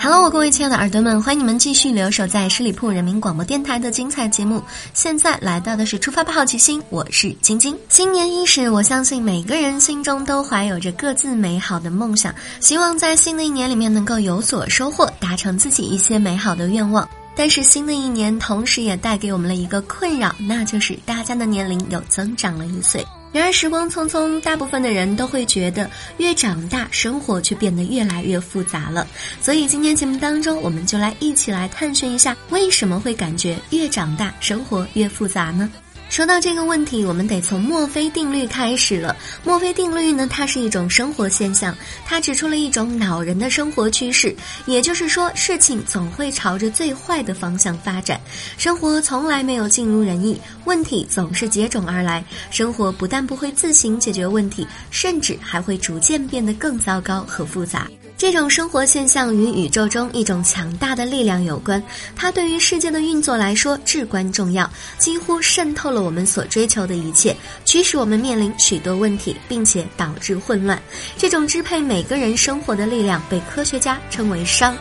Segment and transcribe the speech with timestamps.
[0.00, 4.62] Hello，各位亲爱的耳朵们，欢迎你们继续留守在十里铺人民广播电台的精彩节目。
[4.94, 7.76] 现在来到的是出发吧好奇心，我是晶晶。
[7.88, 17.06] 新年伊始，我相信每个人心中都怀有着各自美好的梦想，希望在新的一年里面能够有所收获，达成自己一些美好的愿望。
[17.34, 23.04] 但是新的一年，同时也带给我们了一个困扰，那就是大家的年龄又增长了一岁。
[23.32, 29.06] 然而时光匆匆，大部分的人都会觉得越长大，生活却变得越来越复杂了。
[29.40, 35.70] 所以今天节目当中，我们就来一起来探寻一下，为什么会感觉越长大，生活越复杂呢？
[36.08, 39.14] 说到这个问题，我们得从墨菲定律开始了。
[39.44, 44.34] 墨菲定律呢，它是一种生活现象，它指出了一种恼人的生活趋势，
[44.66, 48.20] 也就是说，事情总会朝着最坏的方向发展，
[48.56, 57.86] 生活从来没有尽如人意，问题总是接踵而来，生活不但不会自行解决问题，甚至还会逐渐变得更糟糕和复杂。
[58.18, 61.80] 这种生活现象与宇宙中一种强大的力量有关，
[62.16, 70.82] 它对于世界的运作来说至关重要，几乎渗透了我们所追求的一切，驱使我们面临许多问题，并且导致混乱。
[71.16, 74.74] 这种支配每个人生活的力量被科学家称为熵。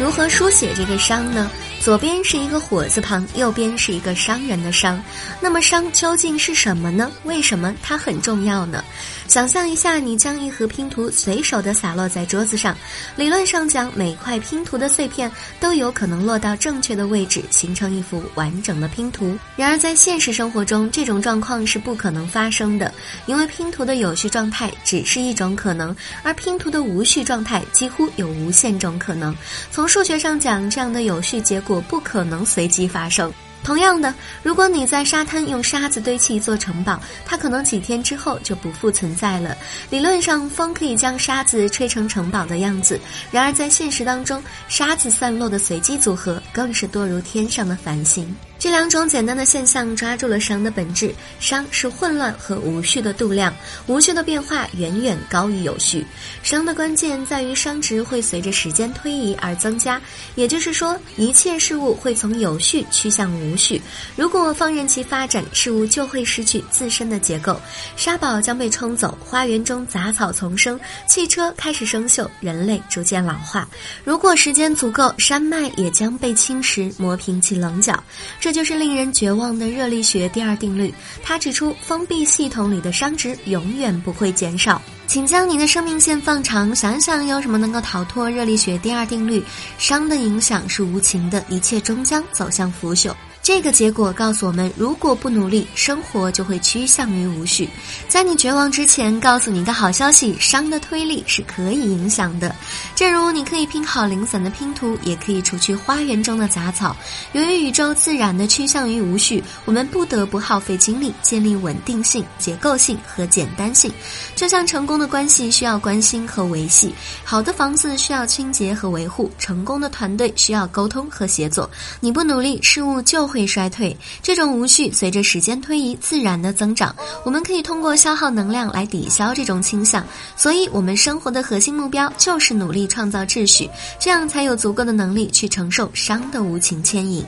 [0.00, 1.48] 如何书写这个熵呢？
[1.86, 5.00] 左边是一个火字旁，右边是一个商人的商。
[5.40, 7.08] 那么商究竟是什么呢？
[7.22, 8.82] 为什么它很重要呢？
[9.28, 12.76] 想象一下，你将一盒拼图随手的洒落在桌子上，
[13.14, 19.38] 理论上讲，每块拼图的碎片都有可能落到正确的位置，形成一幅完整的拼图。
[19.54, 22.92] 然而在现实生活中，这种状况是不可能发生的，
[23.26, 25.94] 因为拼图的有序状态只是一种可能，
[26.24, 29.32] 而拼图的无序状态几乎有无限种可能。
[29.70, 33.32] 从数学上讲，这样的有序结果不可能随机发生。
[33.64, 34.14] 同样的，
[34.44, 39.56] 如果你在沙滩用沙子堆砌一座城堡，它可能几天之后就不复存在了。
[39.90, 42.96] 理论上，风可以将沙子吹成城堡的样子；
[43.32, 48.32] 然而在现实当中，沙子散落的随机组合更是多如天上的繁星。
[48.66, 53.54] 这两种简单的现象抓住了熵的本质，熵是混乱和无序的度量，
[53.86, 56.04] 无序的变化远远高于有序。
[56.42, 60.02] 熵的关键在于熵值会随着时间推移而增加，
[60.34, 63.80] 也就是说，一切事物会从有序趋向无序。
[64.16, 67.60] 如果放任其发展，事物就会失去自身的结构，
[67.94, 73.68] 沙堡将被冲走，花园中杂草丛生，汽车开始生锈，人类逐渐老化。
[74.02, 78.02] 如果时间足够，山脉也将被侵蚀，磨平其棱角。
[78.40, 80.90] 这就是令人绝望的热力学第二定律。
[81.22, 84.80] 它指出，封闭系统里的熵值永远不会减少。
[85.06, 89.44] 请将你的生命线放长，想想有什么能够逃脱热力学第二定律。
[89.78, 93.12] 熵的影响是无情的，一切终将走向腐朽。
[93.46, 97.68] 这个结果告诉我们，如果不努力，生活就会趋向于无序。
[98.08, 102.52] 在你绝望之前，告诉你一个好消息：熵的推力是可以影响的。
[102.96, 106.96] 正如你可以拼好零散的拼图，也可以除去花园中的杂草。
[107.34, 113.92] 由于宇宙自然的趋向于无序，我们不得不耗费精力建立稳定性、结构性和简单性。
[114.34, 116.92] 就像成功的关系需要关心和维系，
[117.22, 121.70] 好的房子需要清洁和维护，成功的团队需要沟通和协作。
[122.00, 123.35] 你不努力，事物就会。
[123.36, 126.96] 会衰退，这种无序随着时间推移自然的增长。
[127.22, 130.02] 我们可以通过消耗能量来抵消这种倾向，
[130.36, 133.68] 所以，我们生活的核心目标就是努力创造秩序，
[134.00, 137.22] 这样才有足够的能力去承受伤的无情牵引。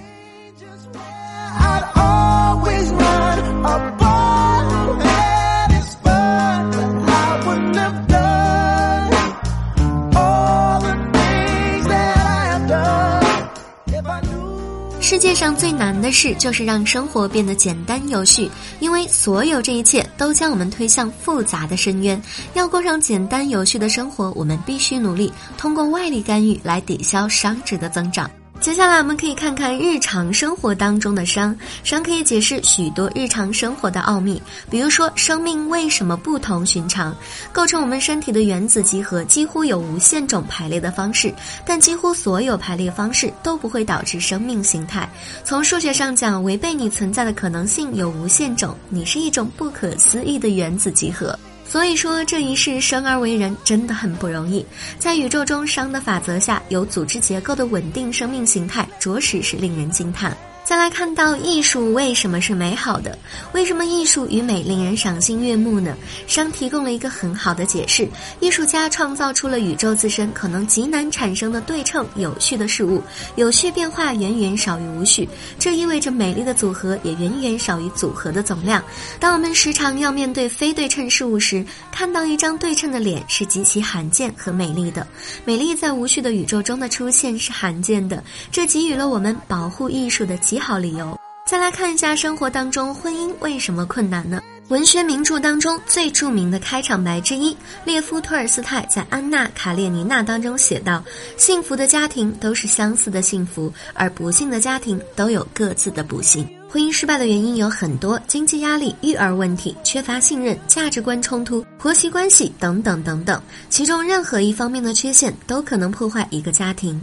[15.19, 18.49] 世界上最难的事就是让生活变得简单有序，
[18.79, 22.23] 因为所有这一切都将我们推向复杂的深渊。
[22.55, 28.31] 要过上简单有序的生活，我们必须努力通过外力干预来抵消熵值的增长。
[28.60, 34.43] 接下来我们可以看看日常生活当中的熵，熵可以解释许多日常生活的奥秘。
[34.69, 37.16] 比如说，生命为什么不同寻常？
[37.52, 41.32] 构成我们身体的原子集合几乎有无限种排列的方式，
[41.64, 45.08] 但几乎所有排列方式都不会导致生命形态。
[45.44, 51.38] 从数学上讲，违背你存在的可能性有无限种，你是一种不可思议的原子集合。
[51.69, 54.65] 所以说，这一世生而为人真的很不容易。
[54.99, 60.35] 在宇宙中熵的法则下，有组织结构的稳定生命形态，着实是令人惊叹。
[60.69, 63.17] 再来看到艺术为什么是美好的？
[63.55, 65.97] 为什么艺术与美令人赏心悦目呢？
[66.26, 68.06] 商提供了一个很好的解释：
[68.38, 73.03] 艺术家创造出了宇宙自身可能极难产生的对称有序的事物，
[73.37, 75.26] 有序变化远远少于无序，
[75.59, 78.85] 这意味着美丽的组合也远远少于组合的总量。
[79.19, 85.06] 当我们时常要面对非对称事物时，看到一张对称的脸是极其罕见和美丽的。
[85.47, 88.23] 美丽在无序的宇宙中的出现是罕见的，
[88.53, 90.57] 这给予了我们保护艺术的极。
[90.58, 94.40] 好理由，再来看一下生活当中婚姻为什么困难呢？
[94.69, 97.56] 文学名著当中最著名的开场白之一，
[97.87, 101.02] 列夫·托尔斯泰在《安娜·卡列尼娜》当中写道
[101.38, 106.46] ：“幸福的家庭都是相似的幸福，而不幸的家庭都有各自的不幸。
[106.69, 117.00] 婚姻失败的原因有很多，经济压力、育儿问题、缺乏信任、价值观冲突、婆媳关系等等等等，其中任何一方面的缺陷都可能破坏一个家庭。”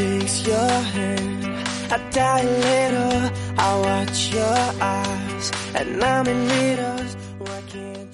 [0.00, 1.44] takes your hand.
[1.94, 3.22] I die a little,
[3.66, 4.60] I watch your
[4.98, 7.09] eyes, and I'm in need of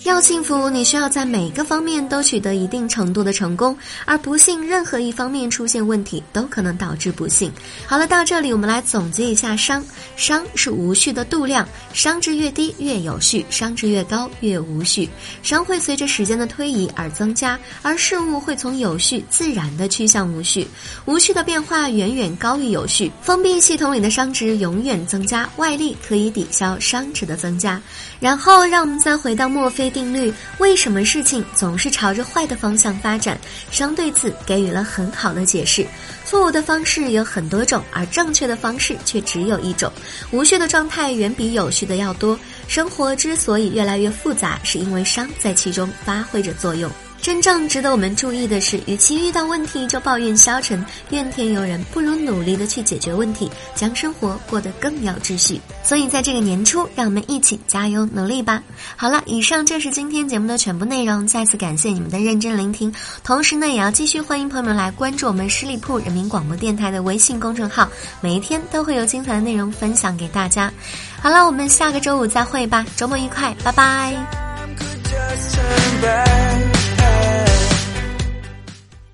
[0.07, 7.51] 要幸福，你需要在每个方面都取得一定程度的成功，而不幸任何一方面出现问题都可能导致不幸。
[7.89, 15.11] 好了，到这里我们来总结一下：商，商是无序的度量，商值越低越有序，商值越高越无序。
[15.43, 20.69] 商会随着时间的推移而增加，而事物会从有序自然的趋向无序。
[21.07, 23.11] 无序的变化远远高于有序。
[23.23, 27.83] 封闭系统里的商值永远增加，外力可以抵消商值的增加。
[28.21, 29.93] 然后让我们再回到墨菲。
[29.97, 33.41] 定律为什么事情总是朝着坏的方向发展？
[33.71, 35.87] 商对此给予了很好的解释。
[36.23, 39.91] 错误的方式有很多种，而正确的方式却只有一种。
[40.33, 42.39] 无序的状态远比有序的要多。
[42.69, 46.91] 生活之所以越来越复杂，是因为商在其中发挥着作用。
[47.21, 55.61] 真正值得我们注意的是，与其遇到问题就抱怨消沉、怨天尤人，不如努力的去解决问题，将生活过得更有秩序。
[55.83, 58.63] 所以，在这个年初，让我们一起加油努力吧！
[58.97, 61.27] 好了，以上就是今天节目的全部内容。
[61.27, 67.89] 再次感谢你们的认真聆听，同时呢，也要继续欢迎朋友们来关注我们十里铺人民广播电台的微信公众号，
[68.21, 70.73] 每一天都会有精彩的内容分享给大家。
[71.21, 74.15] 好了，我们下个周五再会吧，周末愉快，拜拜。